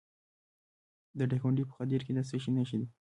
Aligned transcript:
د 1.17 1.19
دایکنډي 1.29 1.63
په 1.67 1.73
خدیر 1.77 2.01
کې 2.05 2.11
د 2.17 2.19
څه 2.29 2.35
شي 2.43 2.51
نښې 2.55 2.77
دي؟ 2.81 2.87